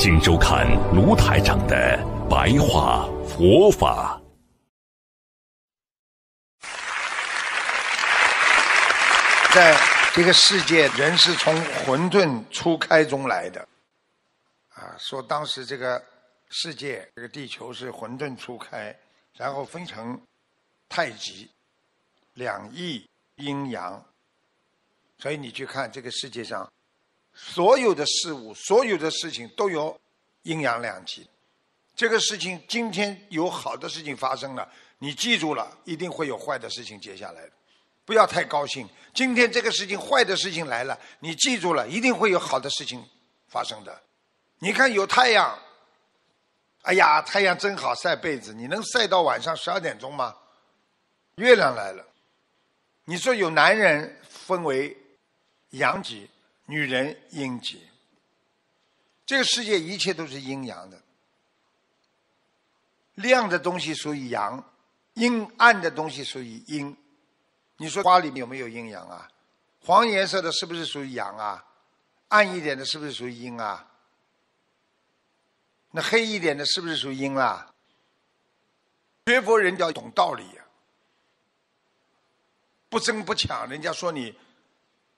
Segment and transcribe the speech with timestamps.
[0.00, 1.98] 请收看卢台长的
[2.30, 4.22] 白话佛法。
[9.52, 9.76] 在
[10.14, 11.52] 这个世界，人是从
[11.84, 13.60] 混沌初开中来的。
[14.76, 16.00] 啊，说当时这个
[16.48, 18.96] 世界，这个地球是混沌初开，
[19.32, 20.20] 然后分成
[20.88, 21.50] 太极、
[22.34, 24.00] 两仪、阴阳。
[25.18, 26.70] 所以你去看这个世界上。
[27.40, 29.98] 所有的事物，所有的事情都有
[30.42, 31.24] 阴阳两极。
[31.94, 37.52] 这个事情今天有好的事情发生了，你记住了，一定会有坏的事情接下来的。
[38.04, 38.88] 不要太高兴。
[39.14, 43.04] 今天这个事情坏的事情来了，你记住了，一定会有好的事情
[43.46, 44.02] 发生的。
[44.58, 45.56] 你看有太阳，
[46.82, 50.34] 哎呀，太阳真好晒被子，你能晒到晚上十二点钟吗？
[51.36, 52.04] 月亮来了，
[53.04, 54.96] 你说有男人分为
[55.70, 56.28] 阳极。
[56.70, 57.82] 女人阴极，
[59.24, 61.00] 这个世界一切都是阴阳的。
[63.14, 64.62] 亮的东西属于阳，
[65.14, 66.94] 阴暗的东西属于阴。
[67.78, 69.30] 你说花里面有没有阴阳啊？
[69.80, 71.64] 黄颜色的是不是属于阳啊？
[72.28, 73.90] 暗一点的是不是属于阴啊？
[75.92, 77.72] 那黑一点的是不是属于阴啊？
[79.24, 80.66] 学佛人要懂道理呀，
[82.90, 84.38] 不争不抢，人家说你。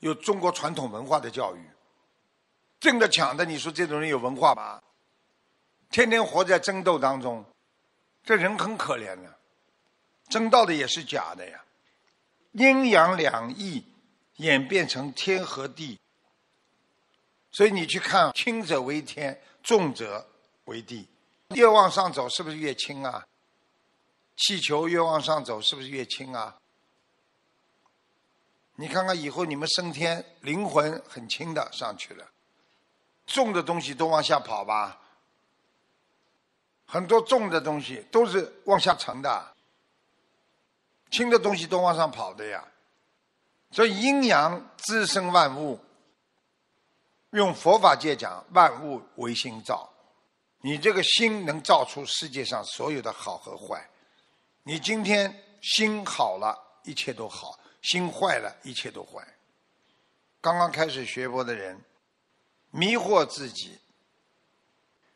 [0.00, 1.60] 有中国传统文化的教育，
[2.80, 4.80] 争的抢的，你说这种人有文化吗？
[5.90, 7.44] 天天活在争斗当中，
[8.22, 9.38] 这人很可怜的。
[10.28, 11.64] 争到的也是假的呀。
[12.52, 13.84] 阴阳两翼
[14.36, 15.98] 演变成天和地，
[17.52, 20.26] 所以你去看，轻者为天，重者
[20.64, 21.06] 为地。
[21.50, 23.24] 越往上走，是不是越轻啊？
[24.36, 26.56] 气球越往上走，是不是越轻啊？
[28.76, 32.26] 你看看以后你们升天，灵魂很轻的上去了，
[33.26, 35.00] 重的东西都往下跑吧。
[36.84, 39.54] 很多重的东西都是往下沉的，
[41.10, 42.62] 轻的东西都往上跑的呀。
[43.72, 45.80] 所以阴阳滋生万物，
[47.30, 49.90] 用佛法界讲，万物唯心造。
[50.60, 53.88] 你这个心能造出世界上所有的好和坏。
[54.62, 57.58] 你今天心好了，一切都好。
[57.86, 59.24] 心坏了，一切都坏。
[60.40, 61.80] 刚刚开始学佛的人，
[62.72, 63.78] 迷惑自己，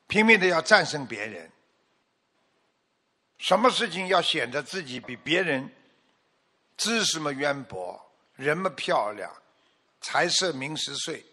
[0.06, 1.50] 拼命的要战胜别人。
[3.38, 5.68] 什么事情要显得自己比别人
[6.76, 8.00] 知识么渊博，
[8.36, 9.28] 人么漂亮，
[10.00, 11.26] 财色名食睡，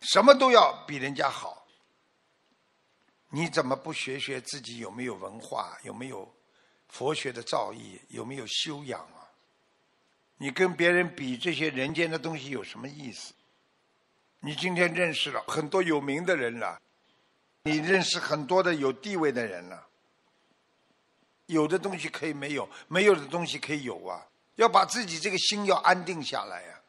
[0.00, 1.66] 什么都要比人家好。
[3.30, 6.32] 你怎么不学学自己有没有文化，有没有
[6.88, 9.23] 佛学的造诣，有没有修养啊？
[10.38, 13.32] 你跟别人比这些人间的东西有什么意思？
[14.40, 16.80] 你今天认识了很多有名的人了，
[17.62, 19.86] 你认识很多的有地位的人了。
[21.46, 24.26] 有的东西可以没有，没有的东西可以有啊！
[24.56, 26.80] 要把自己这个心要安定下来呀。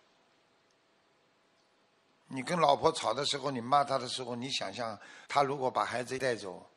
[2.27, 6.69] 你跟老婆吵的时候，你骂她的时候，你想象她如果把孩子带走，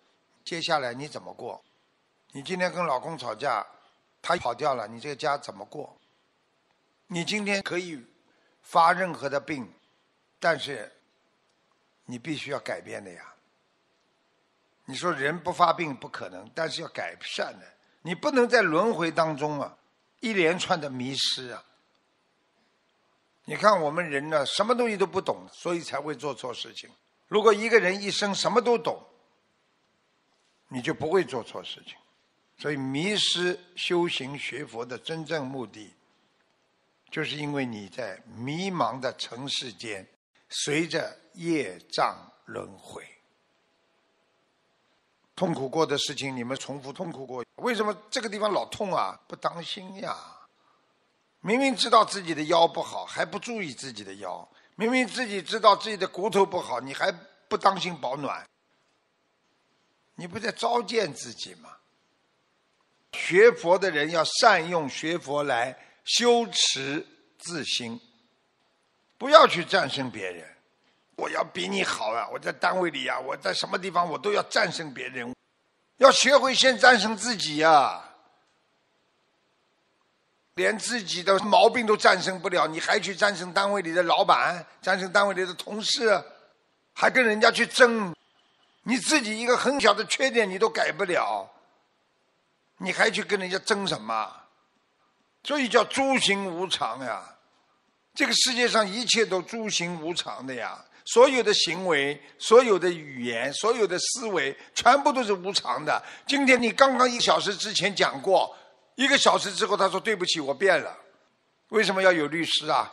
[0.45, 1.61] 接下来你怎么过？
[2.33, 3.67] 你今天跟老公吵架，
[4.23, 5.97] 他跑掉了，你这个家怎么过？
[7.09, 8.03] 你今天可以
[8.63, 9.71] 发任何的病，
[10.39, 10.93] 但是
[12.05, 13.35] 你必须要改变的呀。
[14.85, 17.67] 你说人不发病不可能，但是要改善的。
[18.03, 19.77] 你不能在轮回当中啊，
[20.21, 21.65] 一连串的迷失啊。
[23.45, 26.91] 你看我们人呢，什么东西都不懂，所以才会做错事情。
[27.27, 29.03] 如果一个人一生什么都懂，
[30.69, 31.97] 你就不会做错事情。
[32.59, 35.95] 所以迷失修行学佛的真正目的。
[37.10, 40.07] 就是因为你在迷茫的尘世间，
[40.51, 43.03] 随着业障轮回，
[45.34, 47.45] 痛苦过的事情，你们重复痛苦过。
[47.57, 49.19] 为什么这个地方老痛啊？
[49.27, 50.16] 不当心呀！
[51.41, 54.47] 明明知道自己的腰不好，还不注意自己的腰；
[54.77, 57.11] 明明自己知道自己的骨头不好，你还
[57.49, 58.47] 不当心保暖，
[60.15, 61.71] 你不在糟践自己吗？
[63.13, 65.88] 学佛的人要善用学佛来。
[66.09, 67.07] 修持
[67.39, 68.01] 自心，
[69.19, 70.49] 不要去战胜别人，
[71.16, 72.27] 我要比你好啊！
[72.33, 75.34] 我在单位里呀，我在什么地方我都要战胜别人，
[75.99, 78.03] 要学会先战胜自己呀。
[80.55, 86.21] 连自己的毛病都战胜不了，你还去战胜单位里的老板，战胜单位里的同事，
[86.95, 88.13] 还跟人家去争？
[88.83, 91.49] 你自己一个很小的缺点你都改不了，
[92.78, 94.47] 你还去跟人家争什么？
[95.48, 97.22] 所以叫诸行无常呀。
[98.15, 106.04] 这个世界上一切都诸行无常的呀，所有的行为、所有的语言、所有的思维，全部都是无常的。
[106.27, 108.54] 今天你刚刚一小时之前讲过。
[108.97, 110.95] 一个小时之后，他说：“对不起，我变了。
[111.68, 112.92] 为什么要有律师啊？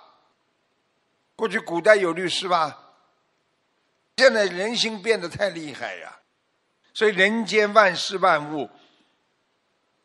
[1.36, 2.80] 过去古代有律师吧？
[4.16, 6.19] 现在人心变得太厉害呀！
[6.94, 8.69] 所以人间万事万物，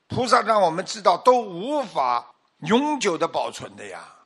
[0.09, 4.17] 菩萨让我们知道都无法永久的保存的呀。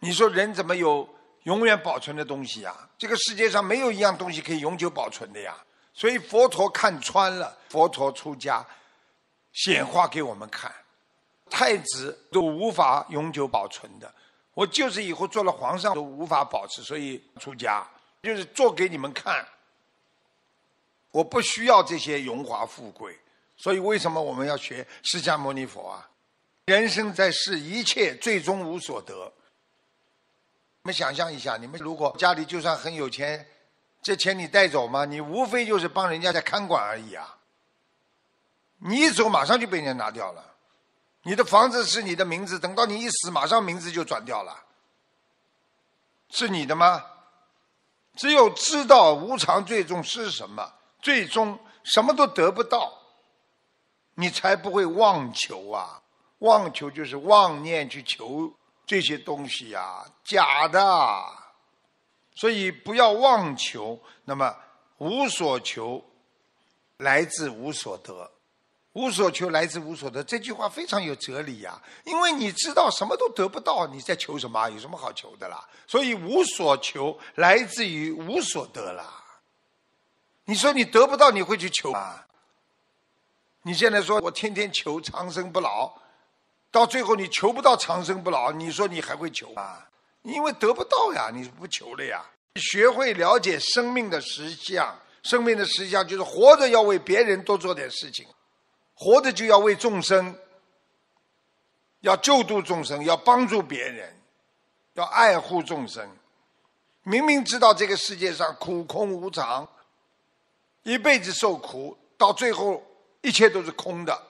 [0.00, 1.08] 你说人怎么有
[1.44, 2.74] 永远保存的东西呀？
[2.96, 5.56] 这个世界上没有一样东西可以永久保存的呀。
[5.92, 8.64] 所以佛陀看穿了，佛陀出家。”
[9.50, 10.72] 显化给我们看，
[11.50, 14.14] 太子都无法永久保存的。
[14.54, 17.84] 我就是以后做了皇上都无法保持，所以出家
[18.22, 19.44] 就是做给你们看。
[21.10, 23.18] 我不需要这些荣华富贵，
[23.56, 26.08] 所以为什么我们要学释迦牟尼佛啊？
[26.68, 29.32] 人生在世，一切最终无所得。
[30.82, 33.48] 你们想象一下，你们如果家里就算很有钱，
[34.02, 35.06] 这钱你带走吗？
[35.06, 37.38] 你无非就是帮人家在看管而已啊。
[38.80, 40.44] 你一走，马上就被人家拿掉了。
[41.22, 44.64] 你的房子是你的名字，等到你一死，马上名字就转掉了。
[46.28, 47.02] 是你的吗？
[48.14, 50.70] 只有知道无常最终是什么，
[51.00, 52.92] 最终什么都得不到，
[54.16, 56.02] 你才不会妄求啊！
[56.38, 58.52] 妄求就是妄念去求
[58.86, 61.24] 这些东西呀，假的。
[62.34, 64.54] 所以不要妄求，那么
[64.98, 66.04] 无所求，
[66.98, 68.30] 来自无所得。
[68.94, 71.80] 无所求来自无所得，这句话非常有哲理呀。
[72.04, 74.68] 因为你知道什么都得不到，你在求什么？
[74.70, 75.68] 有什么好求的啦？
[75.86, 79.24] 所以无所求来自于无所得啦。
[80.44, 82.26] 你说你得不到，你会去求啊？
[83.62, 85.92] 你现在说我天天求长生不老，
[86.70, 89.88] 到最后你求不到长生不老，你说你还会求啊？
[90.22, 92.24] 因为得不到呀，你不求了呀。
[92.56, 98.26] 学会了解生命的实相，生命的实相就是活着要为别人多做点事情。
[98.94, 100.36] 活着就要为众生，
[102.00, 104.12] 要救度众生，要帮助别人，
[104.94, 106.04] 要爱护众生。
[107.04, 109.66] 明明知道这个世界上苦空无常，
[110.82, 112.84] 一辈子受苦，到最后
[113.22, 114.20] 一切都是空的，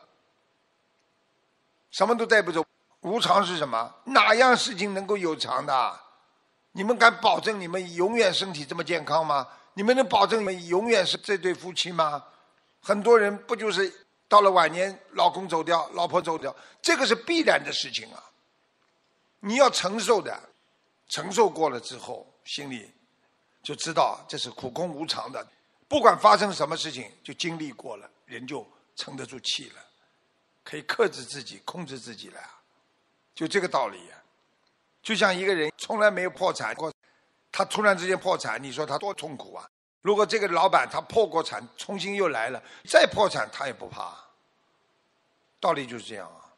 [1.91, 2.65] 什么都带不走。
[3.01, 3.95] 无常是什么？
[4.05, 6.01] 哪样事情能够有常的？
[6.73, 9.47] 你们敢保证你们永远身体这么健康吗？
[9.75, 12.23] 你们能保证你们永远是这对夫妻吗？
[12.81, 13.93] 很多人不就是？
[14.29, 18.23] 到了晚年，老公走掉，老婆走掉，这个是必然的事情啊！
[19.41, 20.39] 你要承受的，
[21.09, 22.93] 承受过了之后，心里
[23.63, 25.47] 就知道这是苦空无常的。
[25.89, 29.83] 不管发生什么事情，就经历过了，人就撑得住气了，
[30.69, 32.41] 可以克制自己，控制自己了，
[33.35, 33.99] 就这个道理。
[35.03, 36.93] 就像一个人从来没有破产过，
[37.51, 39.67] 他突然之间破产，你说他多痛苦啊！
[40.03, 44.15] 如果这个老板他破过产，重新又来了，再破产他也不怕。
[45.59, 46.53] 道理就是这样啊，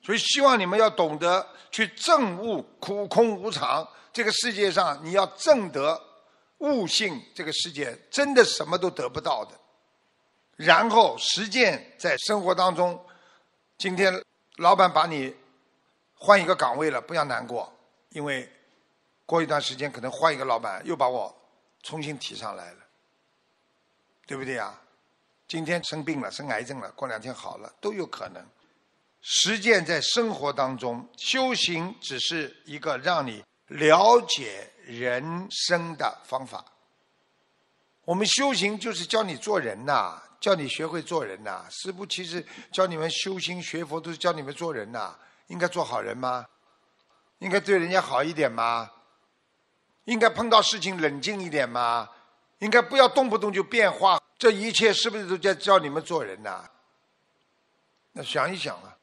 [0.00, 3.84] 所以希望你们要懂得去证悟苦空无常。
[4.12, 6.00] 这个世界上你要证得
[6.58, 9.58] 悟性，这个世界真的什么都得不到的。
[10.54, 13.04] 然后实践在生活当中。
[13.78, 14.12] 今天
[14.56, 15.34] 老板把你
[16.14, 17.72] 换一个岗位了，不要难过，
[18.10, 18.50] 因为
[19.24, 21.34] 过一段时间可能换一个老板又把我。
[21.84, 22.78] 重新提上来了，
[24.26, 24.76] 对不对呀？
[25.46, 28.44] 今天生病了，生癌症了，过两天好了，都有可能。
[29.20, 36.64] 实践在生活当中，修行只是一个让你了解人生的方法。
[38.04, 41.66] 我们修行就是教你做人呐，教你学会做人呐。
[41.70, 45.16] 师父其实教你们修心学佛，都是教你们做人呐。
[45.48, 46.46] 应该做好人吗？
[47.38, 48.90] 应该对人家好一点吗？
[50.04, 52.08] 应该碰到事情冷静一点吗？
[52.58, 56.68] 应该不要动不动就变化，这一切是不是都在教你们做人呐？
[58.12, 58.96] 那想一想啊，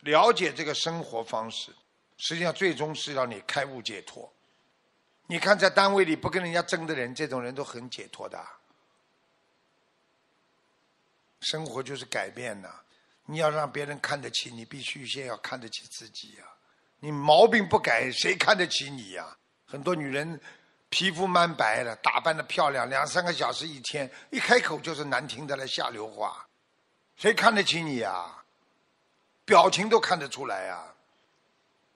[0.00, 1.70] 了解这个生活方式，
[2.16, 4.32] 实际上最终是让你开悟解脱。
[5.26, 8.42] 你看，在单位里不跟人家争的人，这种人都很解脱的。
[11.40, 12.68] 生活就是改变呐，
[13.26, 16.44] 你要让别人看得起你，必须先要看得起自己呀。
[17.00, 19.36] 你毛病不改，谁看得起你呀？
[19.66, 20.38] 很多女人
[20.88, 26.46] 皮肤蛮白的，打扮的漂亮，两三个小时一天，一开口就是难听的来下流话，
[27.16, 28.44] 谁看得起你呀？
[29.44, 30.84] 表情都看得出来呀。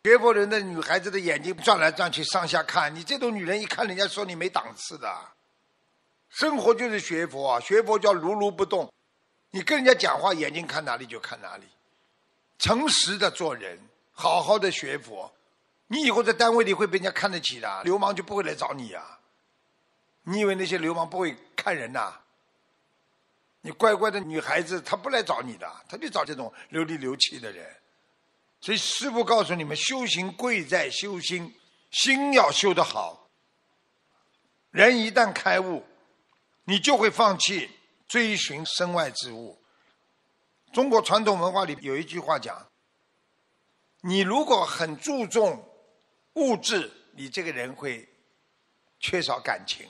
[0.04, 5.14] 学佛人的女孩子的眼睛转来转去，上下看，你这种女人一看，人家说你没档次的。
[6.28, 8.92] 生活就是学佛啊，学佛叫如如不动。
[9.54, 11.64] 你跟人家讲话，眼睛看哪里就看哪里，
[12.58, 13.78] 诚实的做人，
[14.10, 15.32] 好好的学佛。
[15.86, 19.20] 你以后在单位里会被人家看得起的，流氓就不会来找你呀。
[20.24, 22.14] 你以为那些流氓不会看人呐？
[23.60, 27.64] 你乖乖的女孩子，她不来找你的，她就找这种流里流气的人。
[28.60, 31.54] 所以师父告诉你们，修行贵在修心，
[31.92, 33.28] 心要修得好。
[34.72, 35.84] 人一旦开悟，
[36.64, 37.70] 你就会放弃
[38.14, 39.60] 追寻身外之物。
[40.72, 42.64] 中国传统文化里有一句话讲：
[44.02, 45.68] 你如果很注重
[46.34, 48.08] 物质，你这个人会
[49.00, 49.88] 缺少感情，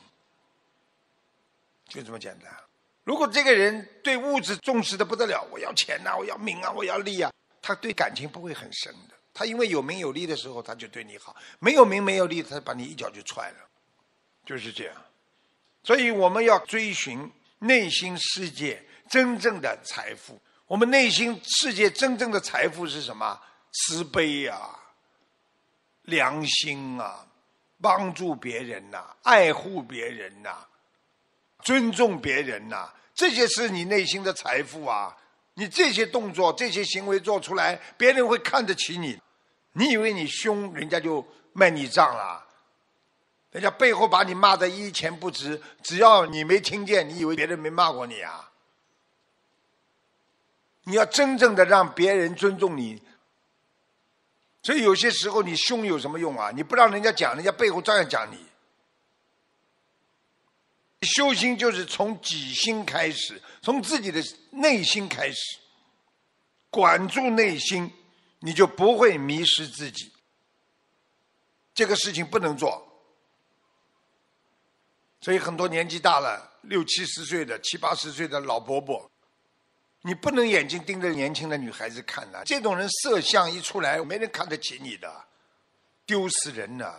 [1.86, 2.50] 就这么简单。
[3.02, 7.30] 如果这个人对物质重视的不得了，我要钱呐，我要名啊，我要利啊。
[7.60, 13.68] 他对感情不会很深的，他因为有名有利的时候，他就对你好；没有名没有利，他把你一脚就踹了，
[14.46, 14.96] 就是这样。
[15.82, 17.30] 所以我们要追寻
[17.64, 20.40] 内心世界真正的财富。
[20.66, 23.40] 我们内心世界真正的财富是什么？
[23.72, 24.78] 慈悲啊，
[26.02, 27.26] 良心啊，
[27.80, 30.66] 帮助别人呐，爱护别人呐，
[31.62, 35.16] 尊重别人呐，这些是你内心的财富啊。
[35.54, 39.20] 你这些动作、这些行为做出来，别人会看得起你。
[39.72, 42.44] 你以为你凶，人家就卖你账了？
[43.54, 48.50] 人家背后把你骂的一钱不值，只要你没听见，你以为别人没骂过你啊？
[50.82, 53.00] 你要真正的让别人尊重你，
[54.64, 56.50] 所以有些时候你凶有什么用啊？
[56.50, 58.44] 你不让人家讲，人家背后照样讲你。
[61.02, 64.20] 修心就是从己心开始，从自己的
[64.50, 65.60] 内心开始，
[66.70, 67.88] 管住内心，
[68.40, 70.10] 你就不会迷失自己。
[71.72, 72.93] 这个事情不能做，
[75.24, 79.10] 所以很多年纪大了，六七十岁的、七八十岁的老伯伯，
[80.02, 82.42] 你不能眼睛盯着年轻的女孩子看呐。
[82.44, 85.24] 这种人色相一出来，没人看得起你的，
[86.04, 86.92] 丢死人呐！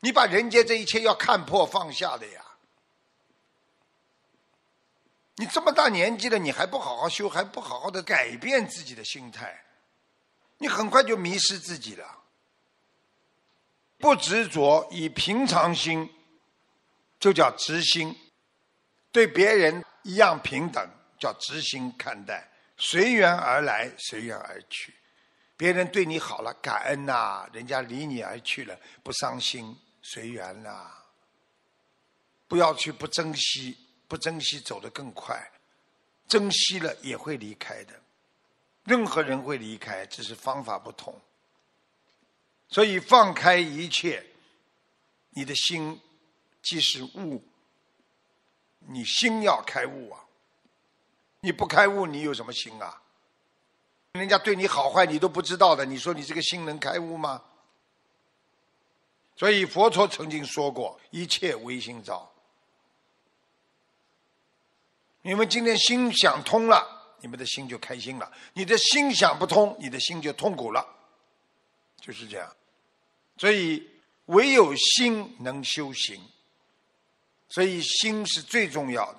[0.00, 2.42] 你把人间这一切要看破放下的呀。
[5.36, 9.62] 你这么大年纪了，你还不好好修，还不好好的改变自己的心态，
[10.56, 12.22] 你很快就迷失自己了。
[13.98, 16.10] 不执着，以平常心，
[17.20, 18.12] 就叫直心；
[19.12, 20.84] 对别人一样平等，
[21.18, 22.50] 叫直心看待。
[22.76, 24.92] 随缘而来，随缘而去。
[25.56, 31.04] 别人对你好了，感恩呐；人家离你而去了，不伤心，随缘啦。
[32.48, 33.86] 不要去不珍惜。
[34.10, 35.52] 不珍惜走得更快，
[36.26, 37.94] 珍惜了也会离开的。
[38.82, 41.16] 任何人会离开，只是方法不同。
[42.70, 44.26] 所以放开一切，
[45.30, 46.00] 你的心
[46.62, 47.42] 即是悟。
[48.80, 50.24] 你心要开悟啊！
[51.40, 53.02] 你不开悟，你有什么心啊？
[54.12, 57.42] 人家对你好坏你都不知道的，你说你这个心能开悟吗？
[59.36, 62.30] 所以佛陀曾经说过：“一切唯心造。”
[65.22, 70.86] 你们今天心想通了，你们的心就开心了；你的心想不通，你的心就痛苦了。
[72.00, 72.56] 就是这样，
[73.36, 73.86] 所以
[74.26, 76.20] 唯有心能修行，
[77.50, 79.18] 所以心是最重要的，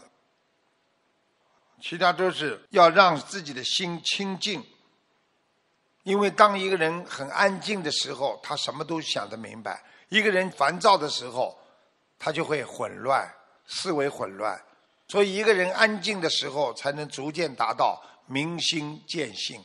[1.81, 4.65] 其他都是要让自己的心清净。
[6.03, 9.73] 因为当一个人很安静的时候，他什么都想得明白；
[10.09, 11.55] 一个人烦躁的时候，
[12.17, 13.31] 他就会混乱，
[13.67, 14.59] 思维混乱。
[15.07, 19.63] 所以，一个人安静的时候，才能逐渐达到明心见性。